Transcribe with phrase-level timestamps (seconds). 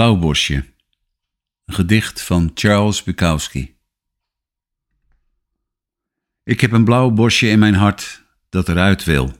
[0.00, 0.64] Blauwbosje.
[1.64, 3.76] Een gedicht van Charles Bukowski.
[6.42, 9.32] Ik heb een blauw bosje in mijn hart dat eruit wil.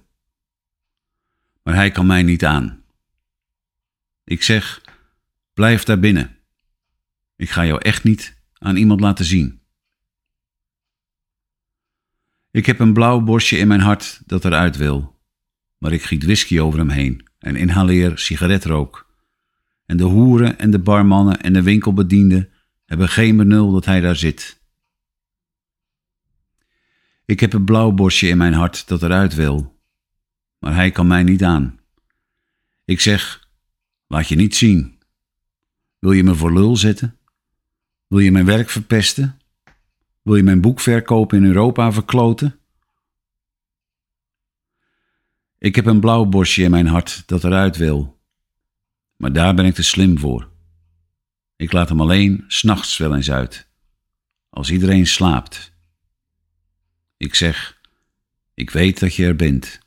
[1.63, 2.85] Maar hij kan mij niet aan.
[4.25, 4.81] Ik zeg,
[5.55, 6.37] blijf daar binnen.
[7.37, 9.61] Ik ga jou echt niet aan iemand laten zien.
[12.51, 15.21] Ik heb een blauw bosje in mijn hart dat eruit wil.
[15.79, 19.10] Maar ik giet whisky over hem heen en inhaleer sigaretrook
[19.91, 22.49] en de hoeren en de barmannen en de winkelbedienden
[22.85, 24.61] hebben geen benul dat hij daar zit.
[27.25, 29.81] Ik heb een blauw bosje in mijn hart dat eruit wil,
[30.59, 31.81] maar hij kan mij niet aan.
[32.85, 33.49] Ik zeg,
[34.07, 34.99] laat je niet zien.
[35.99, 37.19] Wil je me voor lul zetten?
[38.07, 39.39] Wil je mijn werk verpesten?
[40.23, 42.59] Wil je mijn boekverkoop in Europa verkloten?
[45.59, 48.20] Ik heb een blauw bosje in mijn hart dat eruit wil,
[49.21, 50.51] maar daar ben ik te slim voor.
[51.57, 53.69] Ik laat hem alleen s'nachts wel eens uit,
[54.51, 55.73] als iedereen slaapt.
[57.17, 57.81] Ik zeg,
[58.55, 59.79] ik weet dat je er bent,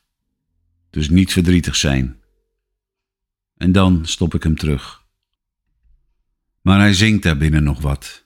[0.90, 2.22] dus niet verdrietig zijn.
[3.58, 5.06] En dan stop ik hem terug.
[6.62, 8.26] Maar hij zingt daar binnen nog wat.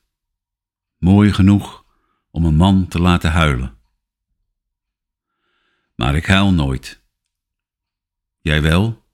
[0.97, 1.85] Mooi genoeg
[2.31, 3.78] om een man te laten huilen.
[5.95, 7.02] Maar ik huil nooit.
[8.41, 9.06] Jij wel?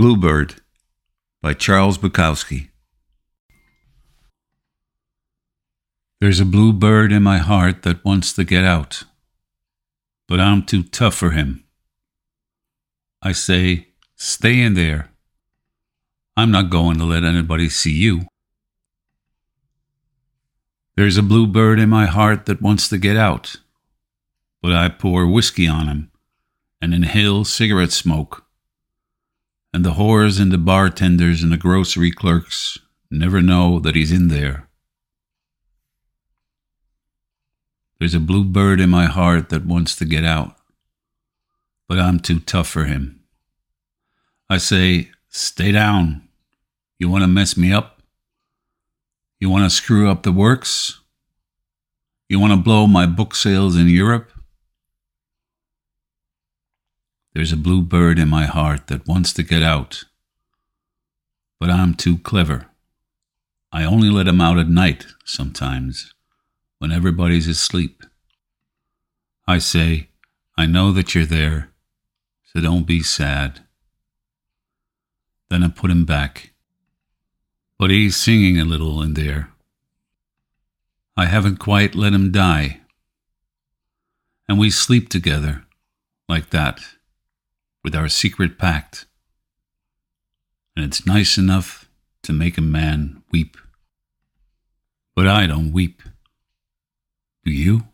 [0.00, 0.54] Bluebird
[1.42, 2.70] by Charles Bukowski.
[6.22, 9.04] There's a bluebird in my heart that wants to get out,
[10.26, 11.64] but I'm too tough for him.
[13.20, 15.10] I say, stay in there.
[16.34, 18.22] I'm not going to let anybody see you.
[20.96, 23.56] There's a bluebird in my heart that wants to get out,
[24.62, 26.10] but I pour whiskey on him
[26.80, 28.46] and inhale cigarette smoke
[29.72, 32.78] and the whores and the bartenders and the grocery clerks
[33.10, 34.68] never know that he's in there.
[37.98, 40.56] There's a blue bird in my heart that wants to get out,
[41.88, 43.20] but I'm too tough for him.
[44.48, 46.28] I say, Stay down.
[46.98, 48.02] You want to mess me up?
[49.38, 51.00] You want to screw up the works?
[52.28, 54.30] You want to blow my book sales in Europe?
[57.32, 60.04] There's a blue bird in my heart that wants to get out.
[61.60, 62.66] But I'm too clever.
[63.70, 66.12] I only let him out at night sometimes,
[66.78, 68.02] when everybody's asleep.
[69.46, 70.08] I say,
[70.58, 71.70] I know that you're there,
[72.42, 73.60] so don't be sad.
[75.50, 76.52] Then I put him back.
[77.78, 79.50] But he's singing a little in there.
[81.16, 82.80] I haven't quite let him die.
[84.48, 85.64] And we sleep together,
[86.28, 86.80] like that
[87.82, 89.06] with our secret pact,
[90.76, 91.88] and it's nice enough
[92.22, 93.56] to make a man weep.
[95.14, 96.02] But I don't weep.
[97.44, 97.88] Do you?